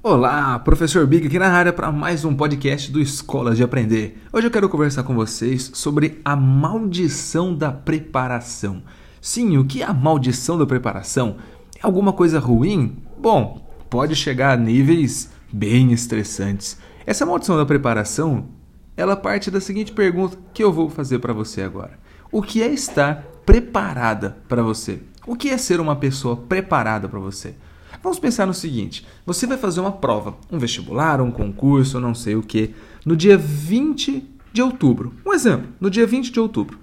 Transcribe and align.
Olá, 0.00 0.56
professor 0.60 1.04
Big 1.08 1.26
aqui 1.26 1.40
na 1.40 1.48
área 1.48 1.72
para 1.72 1.90
mais 1.90 2.24
um 2.24 2.32
podcast 2.32 2.92
do 2.92 3.00
Escola 3.00 3.52
de 3.52 3.64
Aprender. 3.64 4.22
Hoje 4.32 4.46
eu 4.46 4.50
quero 4.50 4.68
conversar 4.68 5.02
com 5.02 5.12
vocês 5.12 5.72
sobre 5.74 6.20
a 6.24 6.36
maldição 6.36 7.52
da 7.52 7.72
preparação. 7.72 8.80
Sim, 9.20 9.58
o 9.58 9.64
que 9.64 9.82
é 9.82 9.84
a 9.84 9.92
maldição 9.92 10.56
da 10.56 10.64
preparação? 10.64 11.38
É 11.76 11.80
alguma 11.82 12.12
coisa 12.12 12.38
ruim? 12.38 13.02
Bom, 13.18 13.68
pode 13.90 14.14
chegar 14.14 14.52
a 14.52 14.56
níveis 14.56 15.32
bem 15.52 15.90
estressantes. 15.92 16.78
Essa 17.04 17.26
maldição 17.26 17.56
da 17.56 17.66
preparação, 17.66 18.46
ela 18.96 19.16
parte 19.16 19.50
da 19.50 19.60
seguinte 19.60 19.90
pergunta 19.90 20.38
que 20.54 20.62
eu 20.62 20.72
vou 20.72 20.88
fazer 20.88 21.18
para 21.18 21.32
você 21.32 21.60
agora. 21.60 21.98
O 22.30 22.40
que 22.40 22.62
é 22.62 22.68
estar 22.68 23.24
preparada 23.44 24.38
para 24.48 24.62
você? 24.62 25.02
O 25.26 25.34
que 25.34 25.50
é 25.50 25.58
ser 25.58 25.80
uma 25.80 25.96
pessoa 25.96 26.36
preparada 26.36 27.08
para 27.08 27.18
você? 27.18 27.56
Vamos 28.02 28.18
pensar 28.18 28.46
no 28.46 28.54
seguinte: 28.54 29.06
você 29.26 29.46
vai 29.46 29.58
fazer 29.58 29.80
uma 29.80 29.92
prova, 29.92 30.36
um 30.50 30.58
vestibular, 30.58 31.20
um 31.20 31.30
concurso, 31.30 32.00
não 32.00 32.14
sei 32.14 32.36
o 32.36 32.42
que, 32.42 32.74
no 33.04 33.16
dia 33.16 33.36
20 33.36 34.24
de 34.52 34.62
outubro. 34.62 35.14
Um 35.26 35.32
exemplo, 35.32 35.68
no 35.80 35.90
dia 35.90 36.06
20 36.06 36.32
de 36.32 36.40
outubro. 36.40 36.78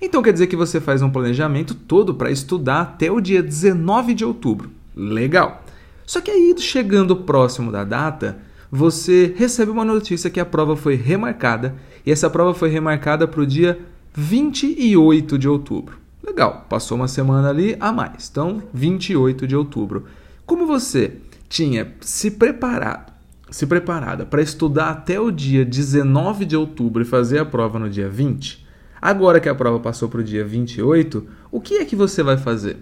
Então 0.00 0.22
quer 0.22 0.32
dizer 0.32 0.46
que 0.46 0.56
você 0.56 0.80
faz 0.80 1.02
um 1.02 1.10
planejamento 1.10 1.74
todo 1.74 2.14
para 2.14 2.30
estudar 2.30 2.82
até 2.82 3.10
o 3.10 3.20
dia 3.20 3.42
19 3.42 4.14
de 4.14 4.24
outubro. 4.24 4.70
Legal. 4.94 5.64
Só 6.06 6.20
que 6.20 6.30
aí, 6.30 6.54
chegando 6.58 7.16
próximo 7.16 7.70
da 7.70 7.84
data, 7.84 8.38
você 8.70 9.34
recebe 9.36 9.70
uma 9.70 9.84
notícia 9.84 10.30
que 10.30 10.40
a 10.40 10.44
prova 10.44 10.76
foi 10.76 10.94
remarcada 10.94 11.74
e 12.06 12.10
essa 12.10 12.30
prova 12.30 12.54
foi 12.54 12.68
remarcada 12.70 13.26
para 13.26 13.40
o 13.40 13.46
dia 13.46 13.78
28 14.14 15.38
de 15.38 15.48
outubro. 15.48 15.98
Legal, 16.24 16.66
passou 16.68 16.96
uma 16.96 17.08
semana 17.08 17.48
ali 17.48 17.76
a 17.80 17.92
mais. 17.92 18.28
Então, 18.30 18.62
28 18.72 19.46
de 19.46 19.56
outubro. 19.56 20.04
Como 20.48 20.66
você 20.66 21.18
tinha 21.46 21.92
se 22.00 22.30
preparado, 22.30 23.12
se 23.50 23.66
preparada 23.66 24.24
para 24.24 24.40
estudar 24.40 24.88
até 24.88 25.20
o 25.20 25.30
dia 25.30 25.62
19 25.62 26.46
de 26.46 26.56
outubro 26.56 27.02
e 27.02 27.04
fazer 27.04 27.38
a 27.38 27.44
prova 27.44 27.78
no 27.78 27.90
dia 27.90 28.08
20, 28.08 28.66
agora 28.98 29.40
que 29.40 29.48
a 29.50 29.54
prova 29.54 29.78
passou 29.78 30.08
para 30.08 30.22
o 30.22 30.24
dia 30.24 30.42
28, 30.46 31.26
o 31.52 31.60
que 31.60 31.74
é 31.74 31.84
que 31.84 31.94
você 31.94 32.22
vai 32.22 32.38
fazer? 32.38 32.78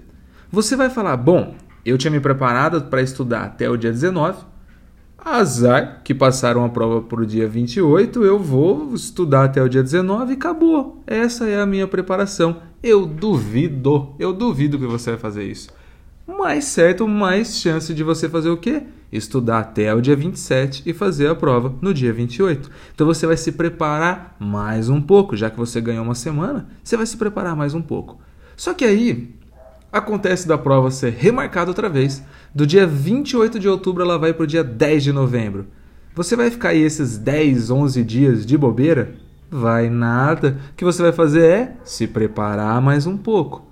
Você 0.49 0.77
vai 0.77 0.89
falar: 0.89 1.17
bom, 1.17 1.57
eu 1.85 1.99
tinha 1.99 2.11
me 2.13 2.21
preparado 2.21 2.83
para 2.83 3.03
estudar 3.03 3.43
até 3.43 3.69
o 3.69 3.77
dia 3.77 3.91
19, 3.91 4.45
azar 5.19 6.03
que 6.05 6.15
passaram 6.15 6.65
a 6.65 6.69
prova 6.69 7.03
para 7.03 7.21
o 7.21 7.27
dia 7.27 7.49
28, 7.49 8.25
eu 8.25 8.39
vou 8.39 8.95
estudar 8.95 9.43
até 9.43 9.61
o 9.61 9.69
dia 9.69 9.83
19 9.83 10.35
e 10.35 10.37
acabou. 10.37 11.03
Essa 11.05 11.49
é 11.49 11.61
a 11.61 11.67
minha 11.67 11.89
preparação. 11.89 12.63
Eu 12.81 13.05
duvido, 13.05 14.15
eu 14.21 14.33
duvido 14.33 14.79
que 14.79 14.87
você 14.87 15.11
vai 15.11 15.19
fazer 15.19 15.43
isso 15.43 15.69
mais 16.27 16.65
certo, 16.65 17.07
mais 17.07 17.57
chance 17.57 17.95
de 17.95 18.03
você 18.03 18.29
fazer 18.29 18.51
o 18.51 18.57
quê? 18.57 18.83
Estudar 19.13 19.61
até 19.61 19.95
o 19.95 20.01
dia 20.01 20.17
27 20.17 20.83
e 20.85 20.93
fazer 20.93 21.29
a 21.29 21.35
prova 21.35 21.75
no 21.81 21.95
dia 21.95 22.13
28. 22.13 22.71
Então 22.95 23.07
você 23.07 23.27
vai 23.27 23.37
se 23.37 23.53
preparar 23.53 24.37
mais 24.41 24.89
um 24.89 25.01
pouco, 25.01 25.37
já 25.37 25.49
que 25.49 25.57
você 25.57 25.81
ganhou 25.81 26.05
uma 26.05 26.15
semana, 26.15 26.69
você 26.83 26.97
vai 26.97 27.07
se 27.07 27.17
preparar 27.17 27.55
mais 27.55 27.75
um 27.75 27.83
pouco. 27.83 28.19
Só 28.57 28.75
que 28.75 28.85
aí 28.85 29.37
acontece 29.93 30.49
da 30.49 30.59
prova 30.59 30.91
ser 30.91 31.13
remarcada 31.13 31.71
outra 31.71 31.89
vez. 31.89 32.23
Do 32.55 32.67
dia 32.67 32.87
28 32.87 33.59
de 33.59 33.69
outubro 33.69 34.03
ela 34.03 34.19
vai 34.19 34.33
para 34.33 34.45
o 34.45 34.47
dia 34.47 34.65
10 34.65 35.05
de 35.05 35.13
novembro. 35.13 35.67
Você 36.15 36.35
vai 36.35 36.51
ficar 36.51 36.71
aí 36.71 36.81
esses 36.81 37.19
10, 37.19 37.71
11 37.71 38.03
dias 38.03 38.47
de 38.47 38.57
bobeira? 38.57 39.15
Vai 39.51 39.89
nada. 39.89 40.59
O 40.73 40.75
que 40.75 40.85
você 40.85 41.03
vai 41.03 41.13
fazer 41.13 41.45
é 41.45 41.77
se 41.85 42.07
preparar 42.07 42.81
mais 42.81 43.07
um 43.07 43.17
pouco. 43.17 43.67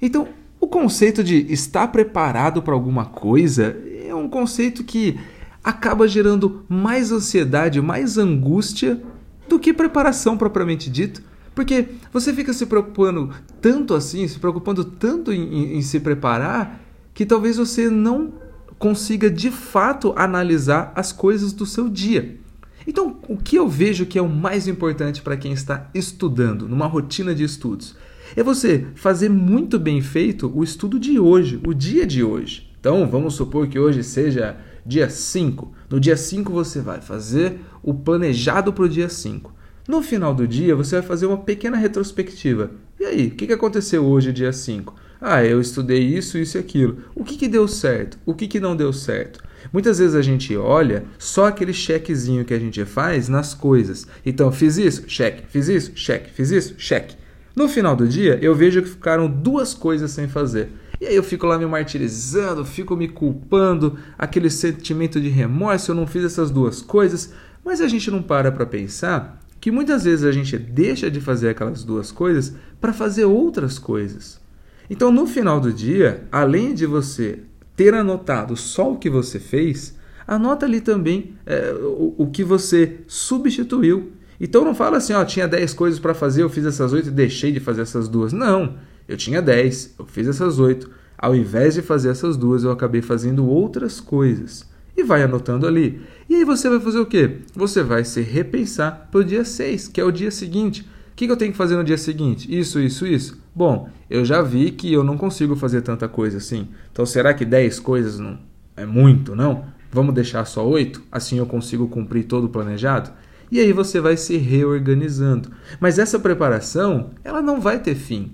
Então, 0.00 0.26
o 0.62 0.68
conceito 0.68 1.24
de 1.24 1.52
estar 1.52 1.88
preparado 1.88 2.62
para 2.62 2.72
alguma 2.72 3.04
coisa 3.04 3.76
é 4.06 4.14
um 4.14 4.28
conceito 4.28 4.84
que 4.84 5.18
acaba 5.62 6.06
gerando 6.06 6.64
mais 6.68 7.10
ansiedade, 7.10 7.80
mais 7.80 8.16
angústia 8.16 9.02
do 9.48 9.58
que 9.58 9.74
preparação 9.74 10.38
propriamente 10.38 10.88
dito. 10.88 11.20
Porque 11.52 11.88
você 12.12 12.32
fica 12.32 12.52
se 12.52 12.64
preocupando 12.64 13.30
tanto 13.60 13.92
assim, 13.92 14.28
se 14.28 14.38
preocupando 14.38 14.84
tanto 14.84 15.32
em, 15.32 15.42
em, 15.42 15.78
em 15.78 15.82
se 15.82 15.98
preparar, 15.98 16.80
que 17.12 17.26
talvez 17.26 17.56
você 17.56 17.90
não 17.90 18.32
consiga 18.78 19.28
de 19.28 19.50
fato 19.50 20.14
analisar 20.16 20.92
as 20.94 21.10
coisas 21.10 21.52
do 21.52 21.66
seu 21.66 21.88
dia. 21.88 22.38
Então, 22.86 23.16
o 23.28 23.36
que 23.36 23.56
eu 23.56 23.68
vejo 23.68 24.06
que 24.06 24.16
é 24.16 24.22
o 24.22 24.28
mais 24.28 24.68
importante 24.68 25.22
para 25.22 25.36
quem 25.36 25.52
está 25.52 25.90
estudando, 25.92 26.68
numa 26.68 26.86
rotina 26.86 27.34
de 27.34 27.42
estudos? 27.42 27.96
É 28.34 28.42
você 28.42 28.86
fazer 28.94 29.28
muito 29.28 29.78
bem 29.78 30.00
feito 30.00 30.50
o 30.54 30.62
estudo 30.64 30.98
de 30.98 31.18
hoje, 31.18 31.60
o 31.66 31.74
dia 31.74 32.06
de 32.06 32.22
hoje. 32.22 32.70
Então, 32.78 33.08
vamos 33.08 33.34
supor 33.34 33.68
que 33.68 33.78
hoje 33.78 34.02
seja 34.02 34.56
dia 34.84 35.08
5. 35.08 35.72
No 35.88 36.00
dia 36.00 36.16
5 36.16 36.52
você 36.52 36.80
vai 36.80 37.00
fazer 37.00 37.60
o 37.82 37.94
planejado 37.94 38.72
para 38.72 38.84
o 38.84 38.88
dia 38.88 39.08
5. 39.08 39.54
No 39.88 40.00
final 40.00 40.34
do 40.34 40.46
dia, 40.46 40.76
você 40.76 40.96
vai 40.96 41.02
fazer 41.02 41.26
uma 41.26 41.38
pequena 41.38 41.76
retrospectiva. 41.76 42.70
E 43.00 43.04
aí, 43.04 43.26
o 43.26 43.30
que 43.32 43.52
aconteceu 43.52 44.04
hoje, 44.04 44.32
dia 44.32 44.52
5? 44.52 44.94
Ah, 45.20 45.44
eu 45.44 45.60
estudei 45.60 46.00
isso, 46.02 46.38
isso 46.38 46.56
e 46.56 46.60
aquilo. 46.60 46.98
O 47.14 47.24
que, 47.24 47.36
que 47.36 47.48
deu 47.48 47.66
certo? 47.66 48.18
O 48.24 48.34
que, 48.34 48.46
que 48.46 48.60
não 48.60 48.76
deu 48.76 48.92
certo? 48.92 49.42
Muitas 49.72 49.98
vezes 49.98 50.14
a 50.14 50.22
gente 50.22 50.56
olha 50.56 51.04
só 51.18 51.46
aquele 51.46 51.72
chequezinho 51.72 52.44
que 52.44 52.54
a 52.54 52.58
gente 52.58 52.84
faz 52.84 53.28
nas 53.28 53.54
coisas. 53.54 54.06
Então, 54.24 54.50
fiz 54.50 54.78
isso, 54.78 55.04
cheque, 55.08 55.44
fiz 55.48 55.68
isso, 55.68 55.92
cheque, 55.94 56.30
fiz 56.30 56.50
isso, 56.50 56.74
cheque. 56.78 57.16
No 57.54 57.68
final 57.68 57.94
do 57.94 58.08
dia, 58.08 58.38
eu 58.40 58.54
vejo 58.54 58.82
que 58.82 58.88
ficaram 58.88 59.28
duas 59.28 59.74
coisas 59.74 60.10
sem 60.10 60.26
fazer. 60.26 60.70
E 61.00 61.06
aí 61.06 61.14
eu 61.14 61.22
fico 61.22 61.46
lá 61.46 61.58
me 61.58 61.66
martirizando, 61.66 62.64
fico 62.64 62.96
me 62.96 63.08
culpando, 63.08 63.98
aquele 64.16 64.48
sentimento 64.48 65.20
de 65.20 65.28
remorso, 65.28 65.90
eu 65.90 65.94
não 65.94 66.06
fiz 66.06 66.24
essas 66.24 66.50
duas 66.50 66.80
coisas, 66.80 67.32
mas 67.64 67.80
a 67.80 67.88
gente 67.88 68.10
não 68.10 68.22
para 68.22 68.50
para 68.50 68.64
pensar 68.64 69.40
que 69.60 69.70
muitas 69.70 70.04
vezes 70.04 70.24
a 70.24 70.32
gente 70.32 70.56
deixa 70.56 71.10
de 71.10 71.20
fazer 71.20 71.50
aquelas 71.50 71.84
duas 71.84 72.10
coisas 72.10 72.54
para 72.80 72.92
fazer 72.92 73.24
outras 73.24 73.78
coisas. 73.78 74.40
Então, 74.88 75.12
no 75.12 75.26
final 75.26 75.60
do 75.60 75.72
dia, 75.72 76.24
além 76.32 76.74
de 76.74 76.86
você 76.86 77.40
ter 77.76 77.94
anotado 77.94 78.56
só 78.56 78.92
o 78.92 78.98
que 78.98 79.10
você 79.10 79.38
fez, 79.38 79.96
anota 80.26 80.66
ali 80.66 80.80
também 80.80 81.34
é, 81.44 81.72
o, 81.72 82.14
o 82.18 82.26
que 82.26 82.42
você 82.42 83.00
substituiu 83.06 84.12
então 84.44 84.64
não 84.64 84.74
fala 84.74 84.96
assim, 84.96 85.12
ó, 85.12 85.24
tinha 85.24 85.46
10 85.46 85.72
coisas 85.72 86.00
para 86.00 86.12
fazer, 86.14 86.42
eu 86.42 86.50
fiz 86.50 86.66
essas 86.66 86.92
8 86.92 87.08
e 87.08 87.12
deixei 87.12 87.52
de 87.52 87.60
fazer 87.60 87.82
essas 87.82 88.08
duas. 88.08 88.32
Não, 88.32 88.74
eu 89.06 89.16
tinha 89.16 89.40
10, 89.40 89.94
eu 90.00 90.04
fiz 90.04 90.26
essas 90.26 90.58
8. 90.58 90.90
Ao 91.16 91.36
invés 91.36 91.74
de 91.74 91.82
fazer 91.82 92.08
essas 92.08 92.36
duas, 92.36 92.64
eu 92.64 92.72
acabei 92.72 93.00
fazendo 93.00 93.46
outras 93.46 94.00
coisas. 94.00 94.68
E 94.96 95.04
vai 95.04 95.22
anotando 95.22 95.64
ali. 95.64 96.02
E 96.28 96.34
aí 96.34 96.44
você 96.44 96.68
vai 96.68 96.80
fazer 96.80 96.98
o 96.98 97.06
quê? 97.06 97.38
Você 97.54 97.84
vai 97.84 98.04
se 98.04 98.20
repensar 98.20 99.08
para 99.12 99.20
o 99.20 99.24
dia 99.24 99.44
6, 99.44 99.86
que 99.86 100.00
é 100.00 100.04
o 100.04 100.10
dia 100.10 100.32
seguinte. 100.32 100.82
O 101.12 101.14
que, 101.14 101.26
que 101.26 101.32
eu 101.32 101.36
tenho 101.36 101.52
que 101.52 101.58
fazer 101.58 101.76
no 101.76 101.84
dia 101.84 101.96
seguinte? 101.96 102.52
Isso, 102.52 102.80
isso, 102.80 103.06
isso. 103.06 103.40
Bom, 103.54 103.88
eu 104.10 104.24
já 104.24 104.42
vi 104.42 104.72
que 104.72 104.92
eu 104.92 105.04
não 105.04 105.16
consigo 105.16 105.54
fazer 105.54 105.82
tanta 105.82 106.08
coisa 106.08 106.38
assim. 106.38 106.66
Então 106.90 107.06
será 107.06 107.32
que 107.32 107.44
10 107.44 107.78
coisas 107.78 108.18
não 108.18 108.40
é 108.76 108.84
muito, 108.84 109.36
não? 109.36 109.66
Vamos 109.92 110.14
deixar 110.14 110.44
só 110.46 110.66
8? 110.66 111.00
Assim 111.12 111.38
eu 111.38 111.46
consigo 111.46 111.86
cumprir 111.86 112.24
todo 112.24 112.44
o 112.44 112.48
planejado? 112.48 113.12
E 113.52 113.60
aí 113.60 113.70
você 113.70 114.00
vai 114.00 114.16
se 114.16 114.38
reorganizando. 114.38 115.50
Mas 115.78 115.98
essa 115.98 116.18
preparação, 116.18 117.10
ela 117.22 117.42
não 117.42 117.60
vai 117.60 117.78
ter 117.78 117.94
fim. 117.94 118.32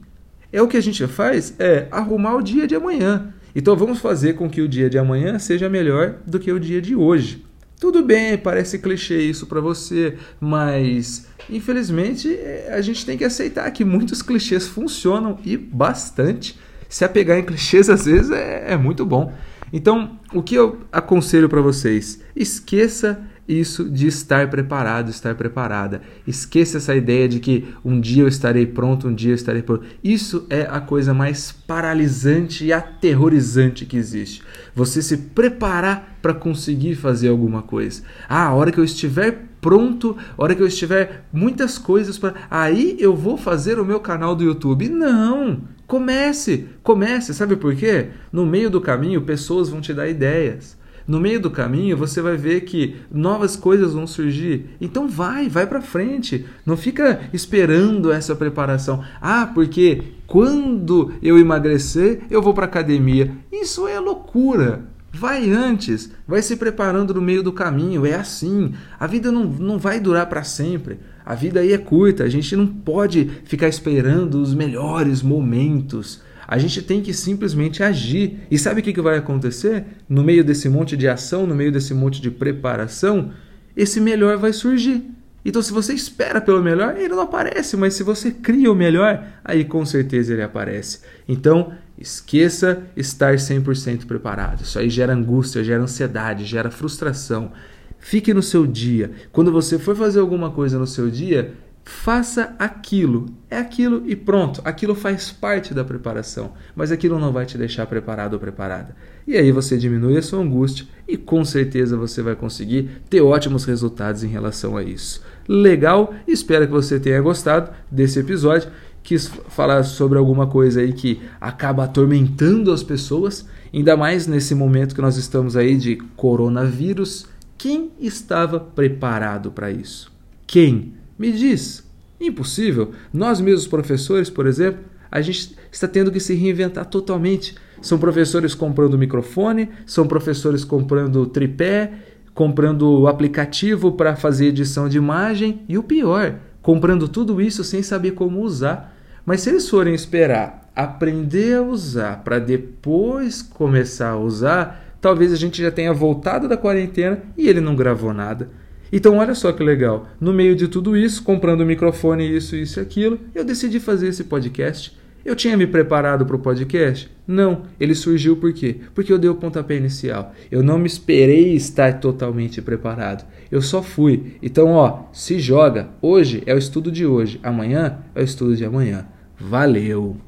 É 0.52 0.62
o 0.62 0.68
que 0.68 0.76
a 0.76 0.80
gente 0.80 1.04
faz 1.08 1.56
é 1.58 1.88
arrumar 1.90 2.36
o 2.36 2.42
dia 2.42 2.68
de 2.68 2.76
amanhã. 2.76 3.34
Então 3.52 3.74
vamos 3.74 3.98
fazer 3.98 4.34
com 4.34 4.48
que 4.48 4.62
o 4.62 4.68
dia 4.68 4.88
de 4.88 4.96
amanhã 4.96 5.36
seja 5.40 5.68
melhor 5.68 6.20
do 6.24 6.38
que 6.38 6.52
o 6.52 6.60
dia 6.60 6.80
de 6.80 6.94
hoje. 6.94 7.44
Tudo 7.80 8.00
bem, 8.00 8.38
parece 8.38 8.78
clichê 8.78 9.20
isso 9.20 9.44
para 9.48 9.60
você, 9.60 10.16
mas 10.40 11.26
infelizmente 11.50 12.38
a 12.70 12.80
gente 12.80 13.04
tem 13.04 13.18
que 13.18 13.24
aceitar 13.24 13.68
que 13.72 13.84
muitos 13.84 14.22
clichês 14.22 14.68
funcionam 14.68 15.40
e 15.44 15.56
bastante. 15.56 16.56
Se 16.88 17.04
apegar 17.04 17.38
em 17.38 17.44
clichês 17.44 17.90
às 17.90 18.06
vezes 18.06 18.30
é, 18.30 18.72
é 18.72 18.76
muito 18.76 19.04
bom. 19.04 19.32
Então, 19.72 20.18
o 20.32 20.42
que 20.42 20.54
eu 20.54 20.80
aconselho 20.92 21.48
para 21.48 21.60
vocês? 21.60 22.22
Esqueça 22.34 23.20
isso 23.48 23.88
de 23.88 24.06
estar 24.06 24.50
preparado, 24.50 25.08
estar 25.08 25.34
preparada. 25.34 26.02
Esqueça 26.26 26.76
essa 26.76 26.94
ideia 26.94 27.26
de 27.26 27.40
que 27.40 27.66
um 27.82 27.98
dia 27.98 28.22
eu 28.22 28.28
estarei 28.28 28.66
pronto, 28.66 29.08
um 29.08 29.14
dia 29.14 29.30
eu 29.30 29.34
estarei 29.34 29.62
pronto. 29.62 29.86
Isso 30.04 30.46
é 30.50 30.68
a 30.70 30.80
coisa 30.80 31.14
mais 31.14 31.50
paralisante 31.50 32.66
e 32.66 32.72
aterrorizante 32.72 33.86
que 33.86 33.96
existe. 33.96 34.42
Você 34.74 35.00
se 35.00 35.16
preparar 35.16 36.18
para 36.20 36.34
conseguir 36.34 36.94
fazer 36.94 37.28
alguma 37.28 37.62
coisa. 37.62 38.02
Ah, 38.28 38.48
a 38.48 38.54
hora 38.54 38.70
que 38.70 38.78
eu 38.78 38.84
estiver 38.84 39.46
pronto, 39.62 40.16
a 40.36 40.42
hora 40.42 40.54
que 40.54 40.62
eu 40.62 40.66
estiver 40.66 41.24
muitas 41.32 41.78
coisas 41.78 42.18
para, 42.18 42.34
aí 42.50 42.96
eu 43.00 43.16
vou 43.16 43.38
fazer 43.38 43.78
o 43.78 43.84
meu 43.84 43.98
canal 43.98 44.36
do 44.36 44.44
YouTube. 44.44 44.90
Não! 44.90 45.77
Comece, 45.88 46.66
comece, 46.82 47.32
sabe 47.32 47.56
por 47.56 47.74
quê? 47.74 48.08
No 48.30 48.44
meio 48.44 48.68
do 48.68 48.78
caminho, 48.78 49.22
pessoas 49.22 49.70
vão 49.70 49.80
te 49.80 49.94
dar 49.94 50.06
ideias. 50.06 50.76
No 51.06 51.18
meio 51.18 51.40
do 51.40 51.50
caminho, 51.50 51.96
você 51.96 52.20
vai 52.20 52.36
ver 52.36 52.60
que 52.60 52.96
novas 53.10 53.56
coisas 53.56 53.94
vão 53.94 54.06
surgir. 54.06 54.66
Então 54.82 55.08
vai, 55.08 55.48
vai 55.48 55.66
para 55.66 55.80
frente. 55.80 56.44
Não 56.66 56.76
fica 56.76 57.20
esperando 57.32 58.12
essa 58.12 58.36
preparação. 58.36 59.02
Ah, 59.18 59.50
porque 59.54 60.02
quando 60.26 61.10
eu 61.22 61.38
emagrecer, 61.38 62.20
eu 62.30 62.42
vou 62.42 62.52
para 62.52 62.66
academia. 62.66 63.32
Isso 63.50 63.88
é 63.88 63.98
loucura. 63.98 64.84
Vai 65.12 65.50
antes, 65.50 66.10
vai 66.26 66.42
se 66.42 66.56
preparando 66.56 67.14
no 67.14 67.22
meio 67.22 67.42
do 67.42 67.52
caminho. 67.52 68.04
É 68.04 68.14
assim. 68.14 68.74
A 68.98 69.06
vida 69.06 69.32
não, 69.32 69.44
não 69.44 69.78
vai 69.78 69.98
durar 69.98 70.26
para 70.26 70.44
sempre. 70.44 70.98
A 71.24 71.34
vida 71.34 71.60
aí 71.60 71.72
é 71.72 71.78
curta. 71.78 72.24
A 72.24 72.28
gente 72.28 72.54
não 72.54 72.66
pode 72.66 73.28
ficar 73.44 73.68
esperando 73.68 74.40
os 74.40 74.54
melhores 74.54 75.22
momentos. 75.22 76.22
A 76.46 76.56
gente 76.58 76.82
tem 76.82 77.02
que 77.02 77.12
simplesmente 77.12 77.82
agir. 77.82 78.40
E 78.50 78.58
sabe 78.58 78.80
o 78.80 78.82
que, 78.82 78.92
que 78.92 79.00
vai 79.00 79.18
acontecer? 79.18 79.84
No 80.08 80.22
meio 80.22 80.44
desse 80.44 80.68
monte 80.68 80.96
de 80.96 81.08
ação, 81.08 81.46
no 81.46 81.54
meio 81.54 81.72
desse 81.72 81.92
monte 81.94 82.20
de 82.20 82.30
preparação, 82.30 83.32
esse 83.76 84.00
melhor 84.00 84.36
vai 84.36 84.52
surgir. 84.52 85.04
Então, 85.48 85.62
se 85.62 85.72
você 85.72 85.94
espera 85.94 86.42
pelo 86.42 86.62
melhor, 86.62 86.94
ele 86.98 87.08
não 87.08 87.22
aparece, 87.22 87.74
mas 87.74 87.94
se 87.94 88.02
você 88.02 88.30
cria 88.30 88.70
o 88.70 88.74
melhor, 88.74 89.24
aí 89.42 89.64
com 89.64 89.82
certeza 89.86 90.34
ele 90.34 90.42
aparece. 90.42 91.00
Então, 91.26 91.72
esqueça 91.96 92.82
estar 92.94 93.34
100% 93.34 94.04
preparado. 94.04 94.60
Isso 94.60 94.78
aí 94.78 94.90
gera 94.90 95.14
angústia, 95.14 95.64
gera 95.64 95.82
ansiedade, 95.82 96.44
gera 96.44 96.70
frustração. 96.70 97.50
Fique 97.98 98.34
no 98.34 98.42
seu 98.42 98.66
dia. 98.66 99.10
Quando 99.32 99.50
você 99.50 99.78
for 99.78 99.96
fazer 99.96 100.20
alguma 100.20 100.50
coisa 100.50 100.78
no 100.78 100.86
seu 100.86 101.08
dia, 101.10 101.54
faça 101.82 102.54
aquilo. 102.58 103.24
É 103.48 103.56
aquilo 103.56 104.02
e 104.06 104.14
pronto. 104.14 104.60
Aquilo 104.66 104.94
faz 104.94 105.32
parte 105.32 105.72
da 105.72 105.82
preparação, 105.82 106.52
mas 106.76 106.92
aquilo 106.92 107.18
não 107.18 107.32
vai 107.32 107.46
te 107.46 107.56
deixar 107.56 107.86
preparado 107.86 108.34
ou 108.34 108.38
preparada. 108.38 108.94
E 109.26 109.34
aí 109.34 109.50
você 109.50 109.78
diminui 109.78 110.18
a 110.18 110.22
sua 110.22 110.40
angústia 110.40 110.86
e 111.08 111.16
com 111.16 111.42
certeza 111.42 111.96
você 111.96 112.20
vai 112.20 112.36
conseguir 112.36 112.90
ter 113.08 113.22
ótimos 113.22 113.64
resultados 113.64 114.22
em 114.22 114.28
relação 114.28 114.76
a 114.76 114.82
isso. 114.82 115.22
Legal? 115.48 116.14
Espero 116.26 116.66
que 116.66 116.72
você 116.72 117.00
tenha 117.00 117.20
gostado 117.22 117.70
desse 117.90 118.18
episódio. 118.18 118.70
Quis 119.02 119.28
falar 119.48 119.82
sobre 119.84 120.18
alguma 120.18 120.46
coisa 120.46 120.82
aí 120.82 120.92
que 120.92 121.22
acaba 121.40 121.84
atormentando 121.84 122.70
as 122.70 122.82
pessoas, 122.82 123.48
ainda 123.72 123.96
mais 123.96 124.26
nesse 124.26 124.54
momento 124.54 124.94
que 124.94 125.00
nós 125.00 125.16
estamos 125.16 125.56
aí 125.56 125.78
de 125.78 125.96
coronavírus. 126.14 127.26
Quem 127.56 127.90
estava 127.98 128.60
preparado 128.60 129.50
para 129.50 129.70
isso? 129.70 130.12
Quem? 130.46 130.92
Me 131.18 131.32
diz. 131.32 131.82
Impossível. 132.20 132.92
Nós 133.12 133.40
mesmos, 133.40 133.66
professores, 133.66 134.28
por 134.28 134.46
exemplo, 134.46 134.84
a 135.10 135.20
gente 135.22 135.56
está 135.72 135.88
tendo 135.88 136.12
que 136.12 136.20
se 136.20 136.34
reinventar 136.34 136.84
totalmente. 136.86 137.54
São 137.80 137.98
professores 137.98 138.54
comprando 138.54 138.98
microfone, 138.98 139.70
são 139.86 140.06
professores 140.06 140.64
comprando 140.64 141.24
tripé, 141.26 141.92
comprando 142.38 143.08
aplicativo 143.08 143.90
para 143.90 144.14
fazer 144.14 144.46
edição 144.46 144.88
de 144.88 144.96
imagem 144.96 145.62
e 145.68 145.76
o 145.76 145.82
pior, 145.82 146.36
comprando 146.62 147.08
tudo 147.08 147.42
isso 147.42 147.64
sem 147.64 147.82
saber 147.82 148.12
como 148.12 148.42
usar. 148.42 148.96
Mas 149.26 149.40
se 149.40 149.50
eles 149.50 149.68
forem 149.68 149.92
esperar 149.92 150.70
aprender 150.72 151.56
a 151.56 151.62
usar 151.62 152.22
para 152.22 152.38
depois 152.38 153.42
começar 153.42 154.10
a 154.10 154.16
usar, 154.16 154.94
talvez 155.00 155.32
a 155.32 155.36
gente 155.36 155.60
já 155.60 155.72
tenha 155.72 155.92
voltado 155.92 156.46
da 156.46 156.56
quarentena 156.56 157.24
e 157.36 157.48
ele 157.48 157.60
não 157.60 157.74
gravou 157.74 158.14
nada. 158.14 158.48
Então, 158.92 159.16
olha 159.16 159.34
só 159.34 159.50
que 159.50 159.64
legal. 159.64 160.06
No 160.20 160.32
meio 160.32 160.54
de 160.54 160.68
tudo 160.68 160.96
isso, 160.96 161.24
comprando 161.24 161.62
o 161.62 161.66
microfone, 161.66 162.36
isso, 162.36 162.54
isso 162.54 162.78
e 162.78 162.80
aquilo, 162.80 163.18
eu 163.34 163.44
decidi 163.44 163.80
fazer 163.80 164.06
esse 164.06 164.22
podcast. 164.22 164.96
Eu 165.28 165.36
tinha 165.36 165.58
me 165.58 165.66
preparado 165.66 166.24
para 166.24 166.36
o 166.36 166.38
podcast? 166.38 167.10
Não. 167.26 167.64
Ele 167.78 167.94
surgiu 167.94 168.38
por 168.38 168.50
quê? 168.50 168.76
Porque 168.94 169.12
eu 169.12 169.18
dei 169.18 169.28
o 169.28 169.34
pontapé 169.34 169.76
inicial. 169.76 170.32
Eu 170.50 170.62
não 170.62 170.78
me 170.78 170.86
esperei 170.86 171.52
estar 171.52 172.00
totalmente 172.00 172.62
preparado. 172.62 173.26
Eu 173.52 173.60
só 173.60 173.82
fui. 173.82 174.38
Então, 174.42 174.70
ó, 174.70 175.02
se 175.12 175.38
joga. 175.38 175.90
Hoje 176.00 176.42
é 176.46 176.54
o 176.54 176.58
estudo 176.58 176.90
de 176.90 177.04
hoje. 177.04 177.38
Amanhã 177.42 177.98
é 178.14 178.22
o 178.22 178.24
estudo 178.24 178.56
de 178.56 178.64
amanhã. 178.64 179.06
Valeu! 179.38 180.27